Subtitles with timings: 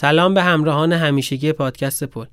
[0.00, 2.24] سلام به همراهان همیشگی پادکست پل.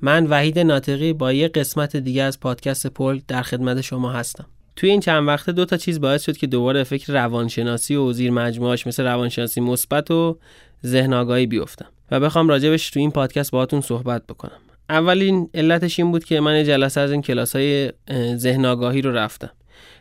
[0.00, 4.46] من وحید ناطقی با یه قسمت دیگه از پادکست پل در خدمت شما هستم.
[4.76, 8.30] توی این چند وقته دو تا چیز باعث شد که دوباره فکر روانشناسی و زیر
[8.30, 10.38] مجموعاش مثل روانشناسی مثبت و
[10.86, 14.60] ذهن آگاهی بیفتم و بخوام راجبش تو این پادکست باهاتون صحبت بکنم.
[14.88, 17.92] اولین علتش این بود که من یه جلسه از این کلاس های
[18.36, 19.50] ذهن آگاهی رو رفتم.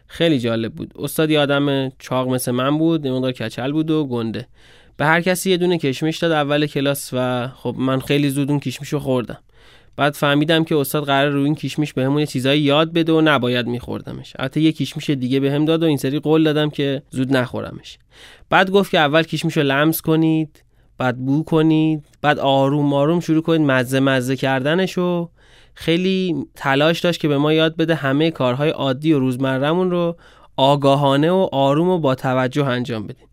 [0.08, 0.94] خیلی جالب بود.
[0.96, 4.48] استاد آدم چاق مثل من بود یه کچل بود و گنده.
[5.00, 8.60] به هر کسی یه دونه کشمش داد اول کلاس و خب من خیلی زود اون
[8.60, 9.38] کشمش رو خوردم.
[9.96, 14.34] بعد فهمیدم که استاد قرار رو این کشمش بهمون چیزایی یاد بده و نباید میخوردمش.
[14.40, 17.98] البته یه کشمش دیگه بهم داد و این سری قول دادم که زود نخورمش.
[18.50, 20.64] بعد گفت که اول کشمش رو لمس کنید
[20.98, 25.30] بعد بو کنید بعد آروم آروم شروع کنید مزه مزه کردنش و
[25.74, 30.18] خیلی تلاش داشت که به ما یاد بده همه کارهای عادی و روزمرهمون رو
[30.58, 33.29] آگاهانه و آروم و با توجه انجام بدیم.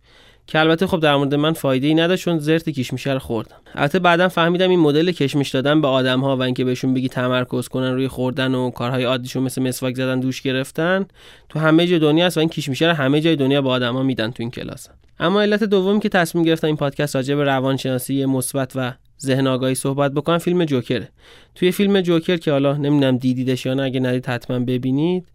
[0.47, 3.57] که البته خب در مورد من فایده ای نداشت چون زرت کشمیشه رو خوردم.
[3.75, 7.69] البته بعدم فهمیدم این مدل کشمیش دادن به آدم ها و اینکه بهشون بگی تمرکز
[7.69, 11.07] کنن روی خوردن و کارهای عادیشون مثل مسواک زدن دوش گرفتن
[11.49, 14.31] تو همه جای دنیا هست و این کشمیشه رو همه جای دنیا به آدما میدن
[14.31, 14.89] تو این کلاس.
[15.21, 19.75] اما علت دومی که تصمیم گرفتم این پادکست راجع به روانشناسی مثبت و ذهن آگاهی
[19.75, 21.09] صحبت بکنم فیلم جوکره.
[21.55, 25.29] توی فیلم جوکر که حالا نمی‌دونم دیدیدش یا نه اگه ندید حتما ببینید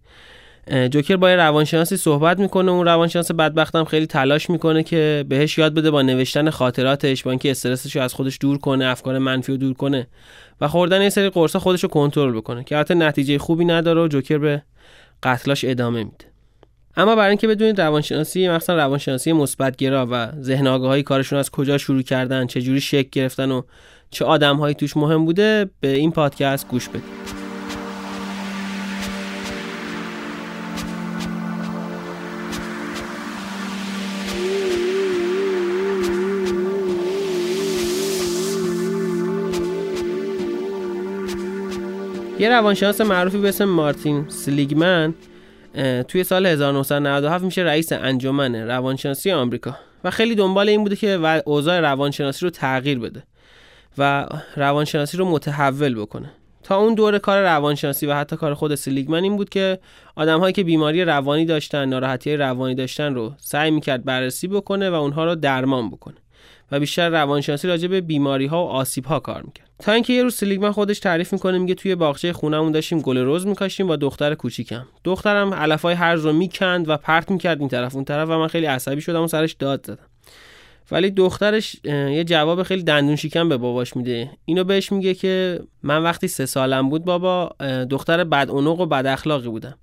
[0.71, 5.91] جوکر با روانشناسی صحبت می‌کنه اون روانشناس بدبختم خیلی تلاش می‌کنه که بهش یاد بده
[5.91, 9.73] با نوشتن خاطراتش با اینکه استرسش رو از خودش دور کنه افکار منفی رو دور
[9.73, 10.07] کنه
[10.61, 14.07] و خوردن یه سری قرصا خودش رو کنترل بکنه که حتی نتیجه خوبی نداره و
[14.07, 14.61] جوکر به
[15.23, 16.25] قتلاش ادامه میده.
[16.97, 22.01] اما برای اینکه بدونید روانشناسی مثلا روانشناسی مثبتگرا و ذهن آگاهی کارشون از کجا شروع
[22.01, 23.61] کردن چه جوری شکل گرفتن و
[24.09, 27.20] چه آدمهایی توش مهم بوده به این پادکست گوش بدید.
[42.41, 45.13] یه روانشناس معروفی به اسم مارتین سلیگمن
[46.07, 49.77] توی سال 1997 میشه رئیس انجمن روانشناسی آمریکا.
[50.03, 53.23] و خیلی دنبال این بوده که اوضاع روانشناسی رو تغییر بده
[53.97, 56.31] و روانشناسی رو متحول بکنه.
[56.63, 59.79] تا اون دور کار روانشناسی و حتی کار خود سلیگمن این بود که
[60.15, 65.25] آدمهایی که بیماری روانی داشتن ناراحتی روانی داشتن رو سعی می‌کرد بررسی بکنه و اونها
[65.25, 66.17] رو درمان بکنه.
[66.71, 69.69] و بیشتر روانشناسی راجع به بیماری ها و آسیب ها کار می‌کرد.
[69.79, 73.47] تا اینکه یه روز سلیگمن خودش تعریف می‌کنه میگه توی باغچه خونمون داشتیم گل روز
[73.47, 74.87] میکاشیم با دختر کوچیکم.
[75.03, 78.65] دخترم علفای هرز رو می‌کند و پرت می‌کرد این طرف اون طرف و من خیلی
[78.65, 80.05] عصبی شدم و سرش داد زدم.
[80.91, 84.29] ولی دخترش یه جواب خیلی دندون شکم به باباش میده.
[84.45, 87.55] اینو بهش میگه که من وقتی سه سالم بود بابا
[87.89, 89.77] دختر بد و بد اخلاقی بودم.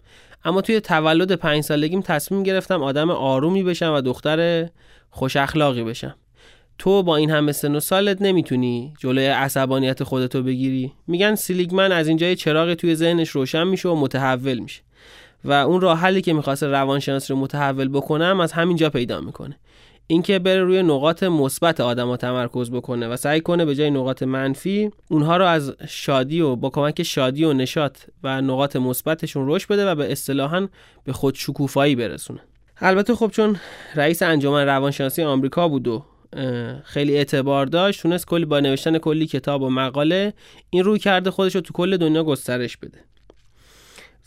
[0.45, 4.69] اما توی تولد پنج سالگیم تصمیم گرفتم آدم آرومی بشم و دختر
[5.11, 6.15] خوش اخلاقی بشم.
[6.79, 12.09] تو با این همه سن و سالت نمی‌تونی جلوی عصبانیت خودتو بگیری؟ میگن سیلیگمن از
[12.09, 14.83] اینجا چراغ توی ذهنش روشن میشه و متحول میشه.
[15.45, 19.57] و اون راه حلی که می‌خواست روانشناس رو متحول بکنم از همینجا پیدا می‌کنه.
[20.07, 24.91] اینکه بره روی نقاط مثبت آدما تمرکز بکنه و سعی کنه به جای نقاط منفی
[25.09, 29.87] اونها رو از شادی و با کمک شادی و نشاط و نقاط مثبتشون رشد بده
[29.91, 30.69] و به اصطلاحا
[31.05, 32.41] به خود شکوفایی برسونه.
[32.81, 33.57] البته خب چون
[33.95, 36.05] رئیس انجمن روانشناسی آمریکا بود و
[36.85, 38.03] خیلی اعتبار داشت.
[38.03, 40.33] تونست کلی با نوشتن کلی کتاب و مقاله
[40.71, 42.99] این روی کرده خودش رو تو کل دنیا گسترش بده.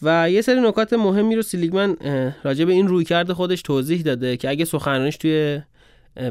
[0.02, 1.96] و یه سری نکات مهمی رو سیلیگمن
[2.44, 5.62] راجع به این روی کرده خودش توضیح داده که اگه سخنرانیش توی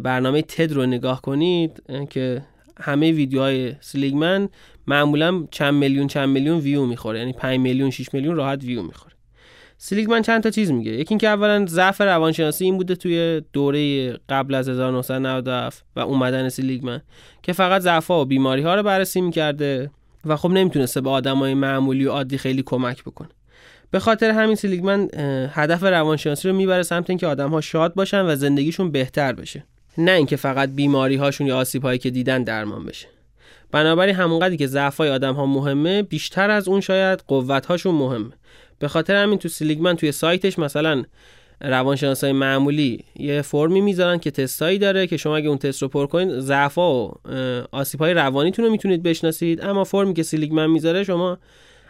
[0.02, 2.42] برنامه تد رو نگاه کنید که
[2.80, 4.48] همه ویدیوهای سیلیگمن
[4.86, 7.18] معمولا چند میلیون چند میلیون ویو می‌خوره.
[7.18, 9.09] یعنی 5 میلیون 6 میلیون راحت ویو می‌خوره.
[9.82, 10.90] سیلیگمن چند تا چیز میگه.
[10.90, 17.02] یکی اینکه اولا ضعف روانشناسی این بوده توی دوره قبل از 1997 و اومدن سیلیگمن
[17.42, 19.90] که فقط ضعف و بیماری ها رو بررسی می‌کرده
[20.24, 23.28] و خب نمی‌تونسته به آدمای معمولی و عادی خیلی کمک بکنه.
[23.90, 25.08] به خاطر همین سیلیگمن
[25.52, 29.64] هدف روانشناسی رو می‌بره سمت اینکه آدم ها شاد باشن و زندگیشون بهتر بشه.
[29.98, 33.06] نه اینکه فقط بیماری هاشون یا آسیب هایی که دیدن درمان بشه.
[33.72, 38.32] بنابراین همونقدری که ضعف های آدم ها مهمه بیشتر از اون شاید قوت هاشون مهمه.
[38.80, 41.04] به خاطر همین تو سیلیگمن توی سایتش مثلا
[41.60, 46.06] روانشناسای معمولی یه فرمی می‌ذارن که تستایی داره که شما اگه اون تست رو پر
[46.06, 47.12] کنید ضعفا و
[47.72, 49.60] آسیب‌های روانیتون رو می‌تونید بشناسید.
[49.60, 51.38] اما فرمی که سیلیگمن می‌ذاره شما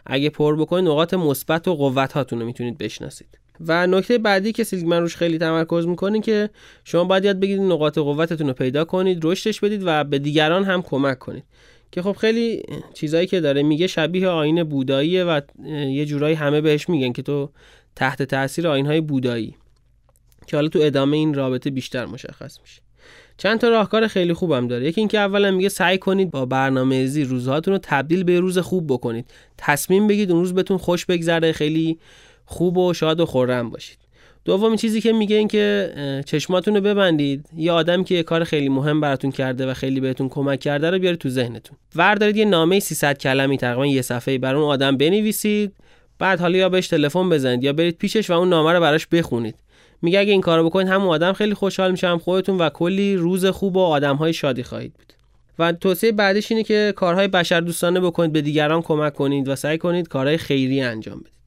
[0.06, 3.38] اگه پر بکنید نقاط مثبت و قوت هاتون رو می‌تونید بشناسید.
[3.66, 6.50] و نکته بعدی که سیلیگمن روش خیلی تمرکز می‌کنه که
[6.84, 10.82] شما باید یاد بگیرید نقاط قوتتون رو پیدا کنید رشدش بدید و به دیگران هم
[10.82, 11.44] کمک کنید.
[11.92, 12.62] که خب خیلی
[12.94, 15.40] چیزایی که داره میگه شبیه آین بوداییه و
[15.88, 17.50] یه جورایی همه بهش میگن که تو
[17.96, 19.56] تحت تاثیر آینهای بودایی
[20.46, 22.82] که حالا تو ادامه این رابطه بیشتر مشخص میشه.
[23.36, 24.86] چند تا راهکار خیلی خوبم داره.
[24.86, 29.26] یکی اینکه اولا میگه سعی کنید با برنامه‌ریزی روزهاتون رو تبدیل به روز خوب بکنید.
[29.58, 31.98] تصمیم بگید اون روز بهتون خوش بگذره خیلی
[32.44, 33.98] خوب و شاد و خورم باشید.
[34.44, 35.92] دومی چیزی که میگه این که
[36.26, 37.46] چشماتون رو ببندید.
[37.56, 40.98] یه آدم که یه کار خیلی مهم براتون کرده و خیلی بهتون کمک کرده رو
[40.98, 41.78] بیارید تو ذهنتون.
[41.96, 45.72] وردارید یه نامه 300 کلمی تقریبا یه صفحه بر اون آدم بنویسید.
[46.18, 49.54] بعد حالا یا بهش تلفن بزنید یا برید پیشش و اون نامه رو براش بخونید.
[50.02, 53.46] میگه اگه این کارو بکنید همون آدم خیلی خوشحال میشه هم خودتون و کلی روز
[53.46, 55.12] خوب و آدمهای شادی خواهید بود.
[55.58, 59.78] و توصیه بعدش اینه که کارهای بشر دوستانه بکنید به دیگران کمک کنید و سعی
[59.78, 61.39] کنید کارهای خیری انجام بدید.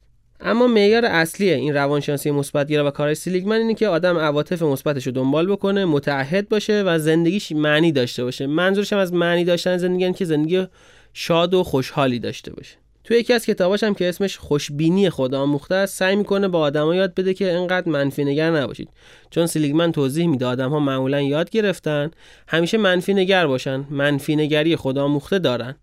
[0.46, 5.12] اما معیار اصلی این روانشناسی مثبتگرا و کارهای سیلیگمن اینه که آدم عواطف مثبتش رو
[5.12, 8.46] دنبال بکنه متعهد باشه و زندگیش معنی داشته باشه.
[8.46, 10.66] منظورش از معنی داشتن زندگی که زندگی
[11.12, 12.76] شاد و خوشحالی داشته باشه.
[13.04, 16.94] تو یکی از کتاباش هم که اسمش خوشبینی خدا آموخته است سعی می‌کنه با آدما
[16.94, 18.88] یاد بده که انقدر منفی نگر نباشید.
[19.30, 22.10] چون سیلیگمن توضیح میده آدم ها معمولا یاد گرفتن
[22.48, 25.74] همیشه منفی نگر باشن منفی نگری خدا آموخته دارن.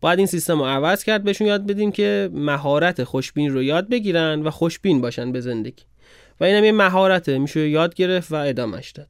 [0.00, 4.42] باید این سیستم رو عوض کرد بهشون یاد بدیم که مهارت خوشبین رو یاد بگیرن
[4.42, 5.82] و خوشبین باشن به زندگی.
[6.40, 9.08] و اینم یه مهارته میشه یاد گرفت و ادامش داد.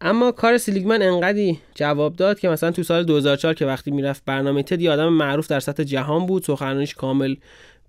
[0.00, 4.62] اما کار سیلیگمن انقدی جواب داد که مثلا تو سال 2004 که وقتی می‌رفت برنامه
[4.62, 7.34] تد آدم معروف در سطح جهان بود سخنرانیش کامل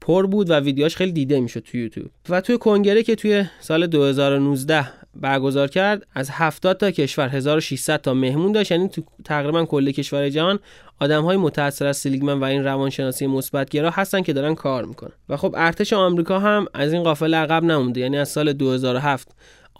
[0.01, 2.09] پر بود و ویدیوهاش خیلی دیده می‌شد تو یوتیوب.
[2.29, 8.13] و توی کنگره که توی سال 2019 برگزار کرد از 70 تا کشور 1600 تا
[8.13, 8.71] مهمون داشت.
[8.71, 10.59] یعنی تو تقریبا کل کشور جهان
[10.99, 15.11] آدم های متأثر از سیلیگمن و این روانشناسی مثبتگرا هستن که دارن کار می‌کنن.
[15.29, 18.01] و خب ارتش آمریکا هم از این قافله عقب نمونده.
[18.01, 19.27] یعنی از سال 2007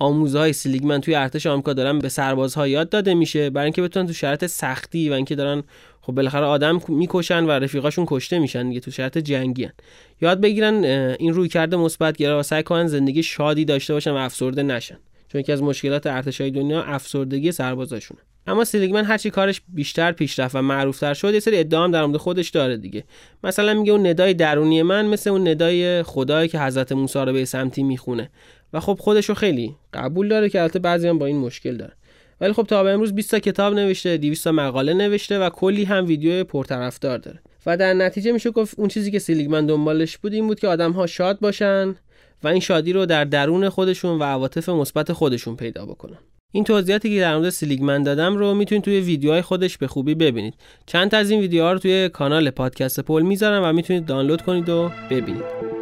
[0.02, 4.14] آموزهای سیلیگمن توی ارتش آمریکا دارن به سربازها یاد داده میشه برای اینکه بتونن تو
[4.14, 5.64] شرایط سختی و اینکه دارن
[6.01, 9.74] خب بالاخره آدم می‌کشن و رفیقاشون کشته میشن دیگه تو شرایط جنگی هن.
[10.21, 10.83] یاد بگیرن
[11.19, 14.98] این روی کرده مثبت گرا و سعی کنن زندگی شادی داشته باشن و افسرده نشن.
[15.27, 18.19] چون یکی از مشکلات ارتشای دنیا افسردگی سربازاشونه.
[18.48, 22.50] اما سیلیگمن هرچی کارش بیشتر پیشرفت و معروفتر شد یه سری ادعا در مورد خودش
[22.50, 23.03] داره دیگه.
[23.44, 27.45] مثلا میگه اون ندای درونی من مثل اون ندای خدایی که حضرت موسی رو به
[27.45, 28.30] سمتی می‌خونه.
[28.74, 31.94] و خب خودشو خیلی قبول داره که البته بعضی هم با این مشکل داره
[32.42, 35.84] ولی خب تا به امروز 20 تا کتاب نوشته 200 تا مقاله نوشته و کلی
[35.84, 37.40] هم ویدیو پرطرفدار داره.
[37.66, 40.92] و در نتیجه میشه گفت اون چیزی که سیلیگمن دنبالش بود این بود که آدم
[40.92, 41.96] ها شاد باشن
[42.44, 46.18] و این شادی رو در درون خودشون و عواطف مثبت خودشون پیدا بکنن.
[46.52, 50.54] این توضیحاتی که در مورد سیلیگمن دادم رو می‌تونید توی ویدیوهای خودش به خوبی ببینید.
[50.86, 54.70] چند تا از این ویدیوها رو توی کانال پادکست پل می‌ذارم و می‌تونید دانلود کنید
[54.70, 55.81] و ببینید.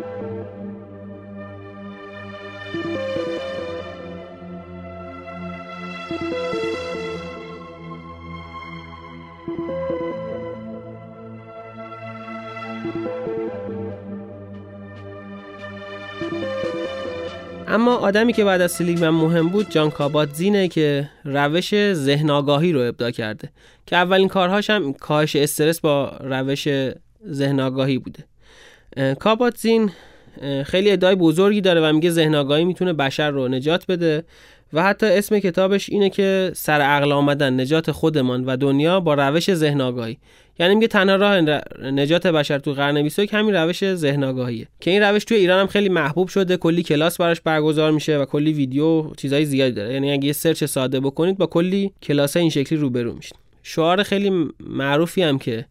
[17.69, 22.71] اما آدمی که بعد از سیلیگمن مهم بود جان کابات زینه که روش ذهن آگاهی
[22.71, 23.49] رو ابداع کرده.
[23.85, 26.67] که اولین کارهاش هم کاهش استرس با روش
[27.29, 28.23] ذهن آگاهی بوده
[29.19, 29.91] کابات زین
[30.65, 34.23] خیلی ادعای بزرگی داره و میگه ذهن آگاهی می‌تونه بشر رو نجات بده
[34.73, 39.53] و حتی اسم کتابش اینه که سر عقل آمدن نجات خودمان و دنیا با روش
[39.53, 40.17] ذهن آگاهی
[40.59, 41.41] یعنی میگه تنها راه
[41.81, 45.67] نجات بشر تو قرن 21 همین روش ذهن آگاهیه که این روش توی ایران هم
[45.67, 49.93] خیلی محبوب شده کلی کلاس براش برگزار میشه و کلی ویدیو چیزای زیادی داره.
[49.93, 53.35] یعنی اگه یه سرچ ساده بکنید با کلی کلاس این شکلی روبرو میشید.
[53.63, 55.65] شعار خیلی معروفی هم که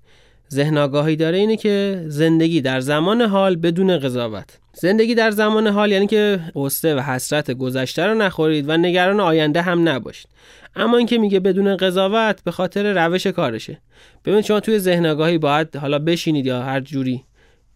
[0.52, 4.58] ذهن آگاهی داره اینه که زندگی در زمان حال بدون قضاوت.
[4.74, 9.62] زندگی در زمان حال یعنی که قصه و حسرت گذشته رو نخورید و نگران آینده
[9.62, 10.28] هم نباشید.
[10.76, 13.78] اما اینکه میگه بدون قضاوت به خاطر روش کارشه.
[14.24, 17.24] ببینید شما توی ذهن آگاهی باید حالا بشینید یا هر جوری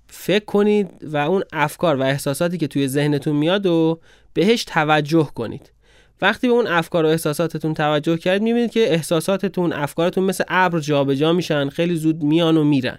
[0.07, 4.00] فکر کنید و اون افکار و احساساتی که توی ذهنتون میاد و
[4.35, 5.73] بهش توجه کنید.
[6.23, 11.33] وقتی به اون افکار و احساساتتون توجه کردید می‌بینید که احساساتتون افکارتون مثل ابر جابجا
[11.33, 12.99] میشن خیلی زود میان و میرن.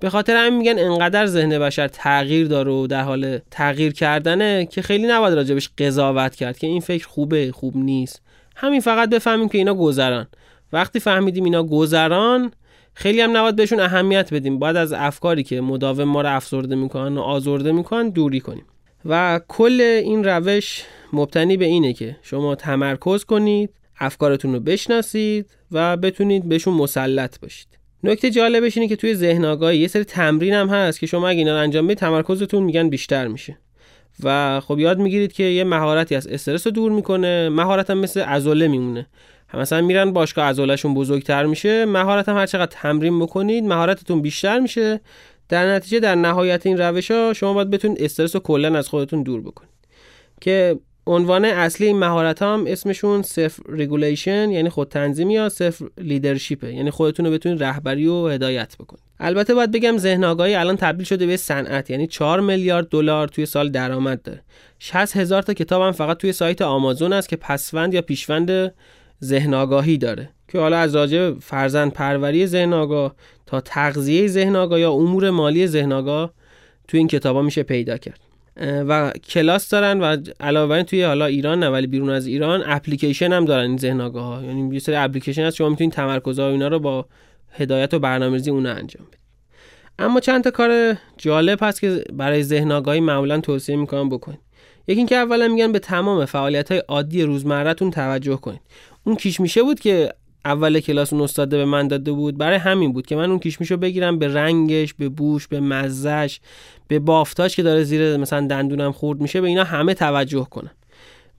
[0.00, 4.82] به خاطر همین میگن انقدر ذهن بشر تغییر داره و در حال تغییر کردنه که
[4.82, 8.22] خیلی نباید راجبش قضاوت کرد که این فکر خوبه خوب نیست.
[8.56, 10.26] همین فقط بفهمیم که اینا گذران.
[10.72, 12.50] وقتی فهمیدیم اینا گذران
[12.94, 14.58] خیلی هم نباید بهشون اهمیت بدیم.
[14.58, 18.64] باید از افکاری که مداوم ما رو افسرده می‌کنن و آزرده می‌کنن دوری کنیم.
[19.04, 20.82] و کل این روش
[21.12, 23.70] مبتنی به اینه که شما تمرکز کنید
[24.00, 27.68] افکارتون رو بشناسید و بتونید بهشون مسلط باشید.
[28.04, 31.38] نکته جالبش اینه که توی ذهن آگاهی یه سری تمرین هم هست که شما اگه
[31.38, 33.58] اینا رو انجام بدید تمرکزتون میگن بیشتر میشه.
[34.22, 38.20] و خب یاد می‌گیرید که یه مهارتی از استرس رو دور می‌کنه مهارت هم مثل
[38.20, 39.06] عضله میمونه.
[39.54, 45.00] مثلا میرن باشگاه عضلهشون بزرگتر میشه مهارت هم هر چقدر تمرین بکنید مهارتتون بیشتر میشه.
[45.48, 49.22] در نتیجه در نهایت این روش ها شما باید بتونید استرس رو کلا از خودتون
[49.22, 49.70] دور بکنید.
[50.40, 56.67] که عنوان اصلی این مهارت هم اسمشون self regulation یعنی خود تنظیمی یا self leadership
[56.67, 59.02] ه یعنی خودتون رو بتونید رهبری و هدایت بکنید.
[59.20, 63.46] البته باید بگم ذهن آگاهی الان تبدیل شده به صنعت یعنی 4 میلیارد دلار توی
[63.46, 64.42] سال درآمد داره.
[64.78, 68.74] 60 هزار تا کتاب هم فقط توی سایت آمازون است که پسوند یا پیشوند
[69.24, 70.30] ذهن آگاهی داره.
[70.48, 73.14] که حالا از راجع فرزند پروری ذهن آگاه
[73.46, 76.32] تا تغذیه ذهن آگاه یا امور مالی ذهن آگاه
[76.88, 78.20] توی این کتابا میشه پیدا کرد.
[78.60, 83.32] و کلاس دارن و علاوه بر توی حالا ایران نه ولی بیرون از ایران اپلیکیشن
[83.32, 86.48] هم دارن این ذهن آگاه ها یعنی یه سری اپلیکیشن هست شما می‌تونید تمرکز ها
[86.48, 87.06] اینا رو با
[87.50, 89.20] هدایت و برنامه‌ریزی اون انجام بدید.
[89.98, 94.40] اما چند تا کار جالب هست که برای ذهن آگاهی معمولا توصیه می‌کنم بکنید.
[94.88, 98.60] یکی اینکه اولا میگن به تمام فعالیت های عادی روزمرهتون توجه کنید.
[99.04, 100.12] اون کیش میشه بود که
[100.44, 102.38] اول کلاس اون استاد به من داده بود.
[102.38, 106.40] برای همین بود که من اون کیشمیشو بگیرم به رنگش به بوش به مزهش
[106.88, 110.70] به بافتاش که داره زیر مثلا دندونم خورد میشه به اینا همه توجه کنم.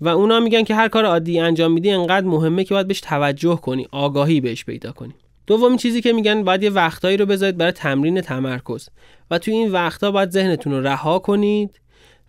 [0.01, 3.55] و اونا میگن که هر کار عادی انجام میدی انقدر مهمه که باید بهش توجه
[3.55, 5.13] کنی آگاهی بهش پیدا کنی.
[5.47, 8.89] دومین چیزی که میگن باید یه وقتایی رو بذارید برای تمرین تمرکز.
[9.31, 11.79] و توی این وقتا باید ذهنتون رو رها کنید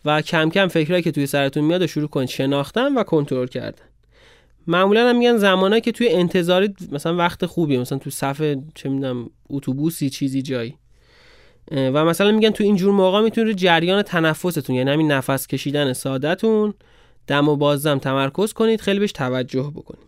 [0.04, 2.28] و کم کم فکرایی که توی سرتون میاد و شروع کنید.
[2.28, 3.84] شناختن و کنترل کردن.
[4.66, 9.30] معمولا هم میگن زمانایی که توی انتظاری مثلا وقت خوبی مثلا تو صف چه می‌دونم
[9.50, 10.74] اتوبوسی چیزی جایی.
[11.72, 16.74] و مثلا میگن تو این جور موقع می‌تونید جریان تنفستون یعنی همین نفس کشیدن سادهتون
[17.26, 20.06] دم و بازدم تمرکز کنید خیلی بهش توجه بکنید.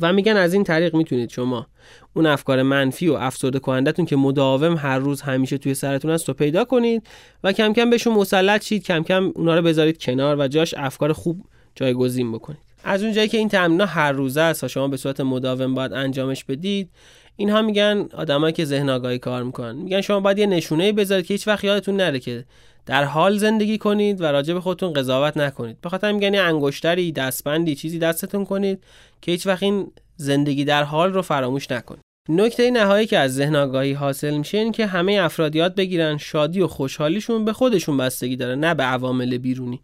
[0.00, 1.66] و میگن از این طریق می‌تونید شما
[2.14, 6.34] اون افکار منفی و افسرده کنندتون که مداوم هر روز همیشه توی سرتون هست رو
[6.34, 7.06] پیدا کنید
[7.44, 11.12] و کم کم بهشون مسلط شید کم کم اونا رو بذارید کنار و جاش افکار
[11.12, 11.44] خوب
[11.74, 12.71] جایگزین بکنید.
[12.84, 16.44] از اونجایی که این تمرین هر روزه است و شما به صورت مداوم باید انجامش
[16.44, 16.90] بدید
[17.36, 19.76] اینها میگن آدمایی که ذهن آگاهی کار می‌کنن.
[19.76, 22.44] میگن شما باید یه نشونه بذارید که هیچ وقت یادتون نره که
[22.86, 25.80] در حال زندگی کنید و راجع به خودتون قضاوت نکنید.
[25.80, 28.84] به خاطر میگن یه انگشتری دستبندی چیزی دستتون کنید
[29.20, 32.02] که هیچ وقت این زندگی در حال رو فراموش نکنید.
[32.28, 36.60] نکته نهایی که از ذهن آگاهی حاصل میشه این که همه افراد یاد بگیرن شادی
[36.60, 39.80] و خوشحالیشون به خودشون بستگی داره نه به عوامل بیرونی.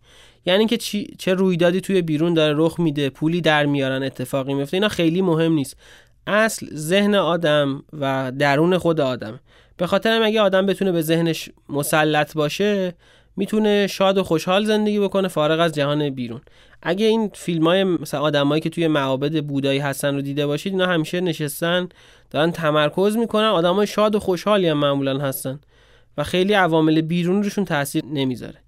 [0.47, 0.77] یعنی که
[1.19, 5.53] چه رویدادی توی بیرون داره رخ میده پولی در میارن اتفاقی میفته اینا خیلی مهم
[5.53, 5.77] نیست.
[6.27, 9.41] اصل ذهن آدم و درون خود آدم.
[9.77, 12.95] به خاطر اگه آدم بتونه به ذهنش مسلط باشه
[13.37, 16.41] می‌تونه شاد و خوشحال زندگی بکنه فارغ از جهان بیرون.
[16.83, 20.87] اگه این فیلم های مثلا آدمایی که توی معابد بودایی هستن رو دیده باشید اینا
[20.87, 21.89] همیشه نشستن
[22.31, 25.61] دارن تمرکز می‌کنن آدمای شاد و خوشحالی هم معمولا هستن
[26.19, 28.59] و خیلی عوامل بیرون روشون تاثیر نمی‌ذاره.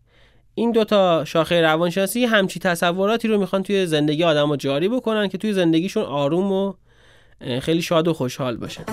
[0.54, 5.38] این دوتا شاخه روانشناسی همچی تصوراتی رو می‌خوان توی زندگی آدم رو جاری بکنن که
[5.38, 6.74] توی زندگیشون آروم و
[7.60, 8.84] خیلی شاد و خوشحال باشن.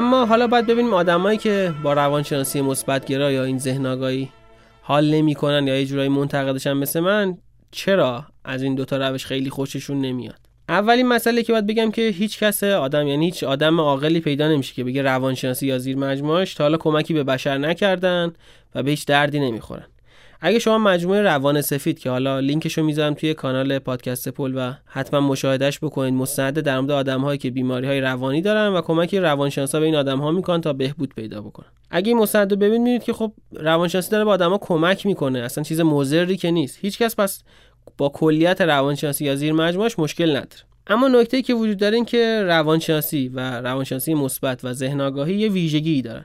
[0.00, 4.28] اما حالا باید ببینیم آدمایی که با روانشناسی مثبتگرا یا این ذهن آگاهی
[4.82, 7.38] حال نمی‌کنن یا یه جورایی منتقدشن مثل من
[7.70, 10.38] چرا از این دوتا روش خیلی خوششون نمیاد؟
[10.68, 14.74] اولین مسئله که باید بگم که هیچ کس آدم یعنی هیچ آدم عاقلی پیدا نمیشه
[14.74, 18.32] که بگه روانشناسی یا زیر مجموعش تا حالا کمکی به بشر نکردن
[18.74, 19.86] و به هیچ دردی نمی‌خورن.
[20.42, 24.72] اگه شما مجموعه روان سفید که حالا لینکش رو می‌ذارم توی کانال پادکست پل و
[24.86, 29.80] حتما مشاهدهش بکنید مستند در مورد آدمهایی که بیماری های روانی دارن و کمک روانشناسا
[29.80, 31.66] به این آدم ها می‌کنن تا بهبود پیدا بکنن.
[31.90, 35.38] اگه این مستند ببینید می‌بینید که خب روانشناسی داره به آدما کمک می‌کنه.
[35.38, 36.78] اصلا چیز مضری که نیست.
[36.80, 37.42] هیچکس پس
[37.98, 40.62] با کلیت روانشناسی یا زیر مجموعش مشکل نداره.
[40.86, 45.48] اما نکته که وجود داره این که روانشناسی و روانشناسی مثبت و ذهن آگاهی یه
[45.48, 46.24] ویژگی دارن.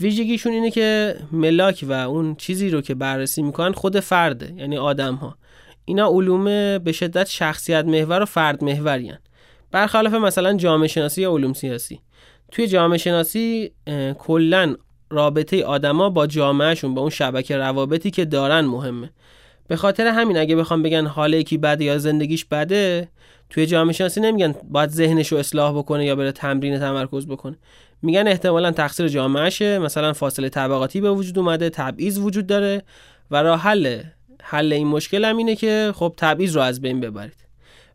[0.00, 5.14] ویژگیشون اینه که ملاک و اون چیزی رو که بررسی می‌کنن خود فرده یعنی آدم
[5.14, 5.38] ها
[5.84, 6.44] اینا علوم
[6.78, 9.12] به شدت شخصیت محور و فرد محوری
[9.70, 12.00] برخلاف مثلا جامعه شناسی یا علوم سیاسی.
[12.52, 13.72] توی جامعه شناسی
[14.18, 14.76] کلا
[15.10, 19.10] رابطه آدما با جامعهشون با اون شبکه روابطی که دارن مهمه.
[19.68, 23.08] به خاطر همین اگه بخوام بگن حال یکی بده یا زندگیش بده
[23.50, 27.56] توی جامعه شناسی نمیگن باید ذهنش رو اصلاح بکنه یا بره تمرین تمرکز بکنه.
[28.02, 29.78] میگن احتمالا تقصیر جامعهشه.
[29.78, 32.82] مثلا فاصله طبقاتی به وجود اومده تبعیض وجود داره
[33.30, 34.02] و راه حل
[34.42, 37.46] حل این مشکل هم اینه که خب تبعیض رو از بین ببرید.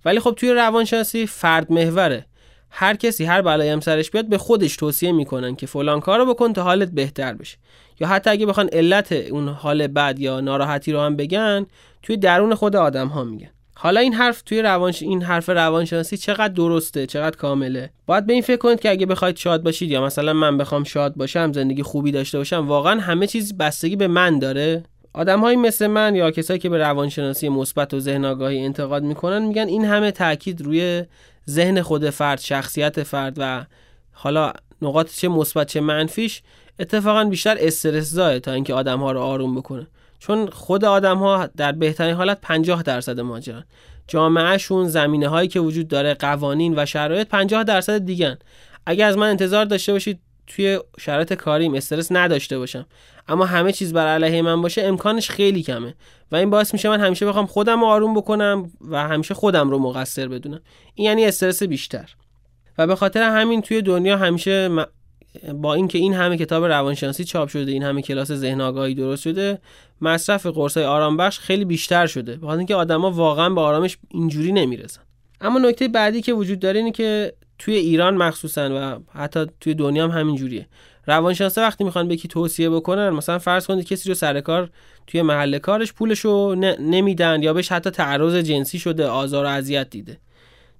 [0.05, 2.25] ولی خب توی روانشناسی فرد محوره.
[2.69, 6.53] هر کسی هر بلایی هم سرش بیاد به خودش توصیه می‌کنن که فلان کارو بکن
[6.53, 7.57] تا حالت بهتر بشه.
[7.99, 11.65] یا حتی اگه بخوان علت اون حال بد یا ناراحتی رو هم بگن
[12.01, 13.49] توی درون خود آدم ها میگن.
[13.75, 18.41] حالا این حرف توی روانش این حرف روانشناسی چقدر درسته چقدر کامله؟ باید به این
[18.41, 22.11] فکر کنید که اگه بخواید شاد باشید یا مثلا من بخوام شاد باشم زندگی خوبی
[22.11, 24.83] داشته باشم واقعا همه چیز بستگی به من داره.
[25.13, 29.67] آدمهایی مثل من یا کسایی که به روانشناسی مثبت و ذهن آگاهی انتقاد می‌کنن میگن
[29.67, 31.03] این همه تاکید روی
[31.49, 33.65] ذهن خود فرد شخصیت فرد و
[34.11, 36.41] حالا نقاط چه مثبت چه منفیش
[36.79, 39.87] اتفاقا بیشتر استرس تا اینکه آدم ها رو آروم بکنه.
[40.23, 43.63] چون خود آدم ها در بهترین حالت 50 درصد ماجران
[44.07, 48.37] جامعهشون زمینه هایی که وجود داره قوانین و شرایط 50 درصد دیگن
[48.85, 52.85] اگر از من انتظار داشته باشید توی شرایط کاریم استرس نداشته باشم.
[53.27, 55.95] اما همه چیز بر علیه من باشه امکانش خیلی کمه.
[56.31, 59.79] و این باعث میشه من همیشه بخوام خودم رو آروم بکنم و همیشه خودم رو
[59.79, 60.61] مقصر بدونم.
[60.95, 62.09] این یعنی استرس بیشتر.
[62.77, 64.69] و به خاطر همین توی دنیا همیشه
[65.53, 69.59] با اینکه این همه کتاب روانشناسی چاپ شده این همه کلاس ذهن آگاهی درست شده
[70.01, 72.35] مصرف قرصای آرام بخش خیلی بیشتر شده.
[72.35, 75.01] بخاطر اینکه آدما واقعا به آرامش اینجوری نمی‌رسن.
[75.41, 80.07] اما نکته بعدی که وجود داره اینه که توی ایران مخصوصا و حتی توی دنیا
[80.07, 80.67] هم همین جوریه.
[81.05, 84.69] روانشناسا وقتی می‌خوان به کی توصیه بکنن مثلا فرض کنید کسی رو سر کار
[85.07, 90.17] توی محل کارش پولشو نمیدن یا بهش حتی تعرض جنسی شده آزار و اذیت دیده.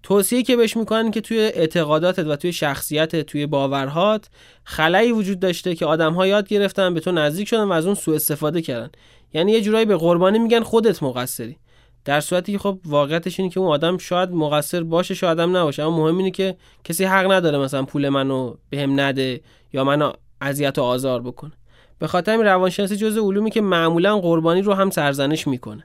[0.04, 4.30] توصیه که بهش می‌کنن که توی اعتقاداتت و توی شخصیت توی باورهات
[4.64, 8.16] خلایی وجود داشته که آدم یاد گرفتن به تو نزدیک شدن و از اون سوء
[8.16, 8.90] استفاده کردن.
[9.34, 11.58] یعنی یه جورایی به قربانی میگن خودت مقصری.
[12.06, 15.84] در صورتی که خب واقعیتش اینه که اون آدم شاید مقصر باشه شاید هم نباشه.
[15.84, 19.42] اما مهم اینه که کسی حق نداره مثلا پول منو بهم نده
[19.74, 21.52] یا منو اذیت و آزار بکنه.
[22.00, 25.84] به خاطر روانشناسی جزء علومی که معمولا قربانی رو هم سرزنش می‌کنه.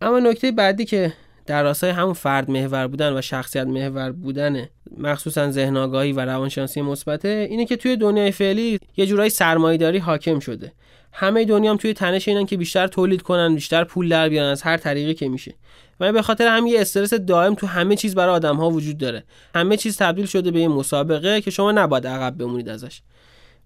[0.00, 1.12] اما نکته بعدی که
[1.46, 6.82] در راستای همون فرد محور بودن و شخصیت محور بودن مخصوصا ذهن آگاهی و روانشناسی
[6.82, 10.72] مثبته اینه که توی دنیای فعلی یه جورایی سرمایه‌داری حاکم شده.
[11.12, 14.62] همه دنیا هم توی تنش اینن که بیشتر تولید کنن بیشتر پول در بیارن از
[14.62, 15.54] هر طریقی که میشه.
[16.00, 19.24] و به خاطر هم یه استرس دائم تو همه چیز برای آدم ها وجود داره.
[19.54, 23.00] همه چیز تبدیل شده به یه مسابقه که شما نباید عقب بمونید ازش.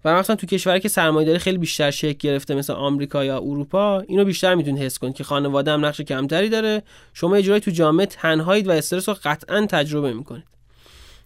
[0.05, 4.25] و مثلا تو کشوری که سرمایه‌داری خیلی بیشتر شکل گرفته مثل آمریکا یا اروپا اینو
[4.25, 6.83] بیشتر می‌تونید حس کنید که خانواده هم نقش کمتری داره.
[7.13, 10.43] شما یه تو جامعه تنهایید و استرس رو قطعا تجربه می‌کنید.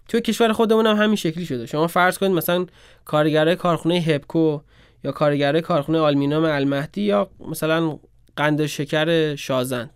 [0.08, 1.66] تو کشور خودمون هم همین شکلی شده.
[1.66, 2.66] شما فرض کنید مثلا
[3.04, 4.60] کارگرای کارخونه هپکو
[5.04, 7.98] یا کارگرای کارخونه آلمینیوم المهدی یا مثلا
[8.36, 9.90] قند شکر شازند.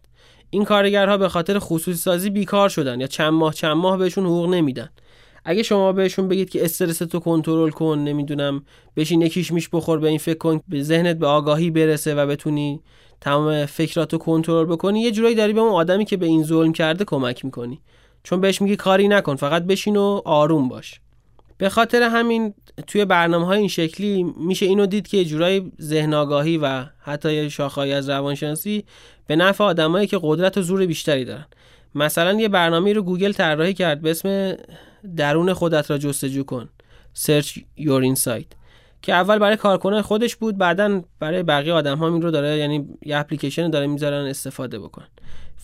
[0.50, 4.48] این کارگرها به خاطر خصوصی سازی بیکار شدن یا چند ماه چند ماه بهشون حقوق
[4.48, 4.90] نمیدن.
[5.44, 8.64] اگه شما بهشون بگید که استرس تو کنترل کن نمی‌دونم
[8.96, 12.80] بشین یکیش میش بخور به این فکر کن به ذهنت به آگاهی برسه و بتونی
[13.20, 17.04] تمام فکراتو کنترل بکنی یه جورایی داری به اون آدمی که به این ظلم کرده
[17.04, 17.80] کمک می‌کنی.
[18.22, 21.00] چون بهش میگی کاری نکن فقط بشین و آروم باش.
[21.58, 22.54] به خاطر همین
[22.86, 27.92] توی برنامه های این شکلی میشه اینو دید که جورایی ذهن آگاهی و حتی شاخه‌ای
[27.92, 28.84] از روانشناسی
[29.26, 31.46] به نفع آدمایی که قدرت و زور بیشتری دارن.
[31.94, 34.56] مثلا یه برنامه رو گوگل طراحی کرد به اسم
[35.16, 36.68] درون خودت را جستجو کن.
[37.14, 38.46] Search Your Insight.
[39.02, 42.88] که اول برای کارکنان خودش بود بعدا برای بقیه آدم ها این رو داره یعنی
[43.02, 45.04] یه اپلیکیشن داره می‌ذارن استفاده بکن.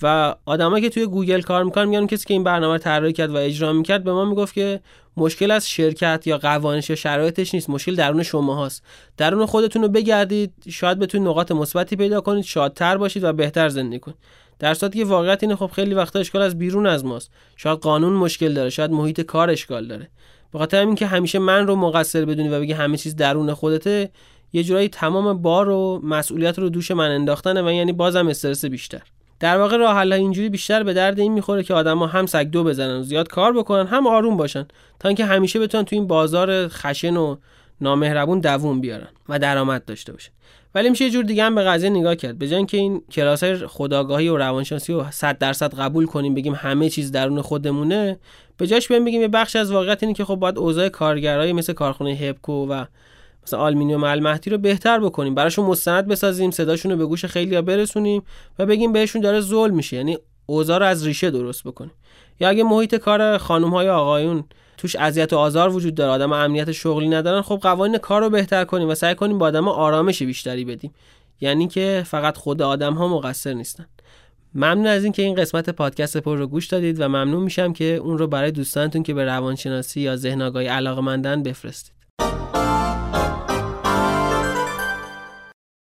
[0.03, 3.31] و آدمایی که توی گوگل کار می‌کنن میگن کسی که این برنامه رو طراحی کرد
[3.31, 4.81] و اجرا می‌کرد به ما می‌گفت که
[5.17, 8.83] مشکل از شرکت یا قوانش یا شرایطش نیست مشکل درون شما هاست.
[9.17, 13.99] درون خودتون رو بگردید شاید بتونید نقاط مثبتی پیدا کنید شادتر باشید و بهتر زندگی
[13.99, 14.17] کنید.
[14.59, 17.31] در صورتی که واقعیت اینه خب خیلی وقتا اشکال از بیرون از ماست.
[17.57, 20.09] شاید قانون مشکل داره شاید محیط کار اشکال داره.
[20.53, 24.11] به خاطر همین که همیشه من رو مقصر بدونی و بگی همه چیز درون خودته
[24.53, 29.03] یه جورایی تمام بار و مسئولیت رو دوش من انداختنه و یعنی بازم استرس بیشتر.
[29.41, 32.65] در واقع راه حل اینجوری بیشتر به درد این می‌خوره که آدما هم سگ دو
[32.65, 34.67] بزنن و زیاد کار بکنن هم آروم باشن
[35.01, 37.37] تا اینکه همیشه بتونن تو این بازار خشن و
[37.81, 40.31] نامهربون دووم بیارن و درآمد داشته باشن.
[40.75, 42.39] ولی میشه یه جور دیگه هم به قضیه نگاه کرد.
[42.39, 47.13] به که این کلاس خداگاهی و روانشناسی رو 100 درصد قبول کنیم بگیم همه چیز
[47.13, 48.19] درون خودمونه
[48.57, 51.73] به جاش بیایم بگیم یه بخش از واقعیت اینه که خب باید اوضاع کارگرایی مثل
[51.73, 52.85] کارخونه هپکو و
[53.47, 55.35] مثلا آلومینیوم المهدی رو بهتر بکنیم.
[55.35, 58.23] براشون مستند بسازیم صداشون رو به گوش خیلیا برسونیم
[58.59, 59.97] و بگیم بهشون داره ظلم میشه.
[59.97, 61.93] یعنی اوضاع رو از ریشه درست بکنیم.
[62.41, 64.45] یا اگه محیط کار خانم های آقایون
[64.77, 68.65] توش اذیت و آزار وجود داره آدم امنیت شغلی ندارن خب قوانین کار رو بهتر
[68.65, 70.95] کنیم و سعی کنیم با آدم آرامش بیشتری بدیم.
[71.41, 73.87] یعنی که فقط خود آدم ها مقصر نیستن.
[74.55, 78.19] ممنون از اینکه این قسمت پادکست پر رو گوش دادید و ممنون میشم که اون
[78.19, 81.96] رو برای دوستانتون که به روانشناسی یا ذهن آگاهی علاقه مندن بفرستید.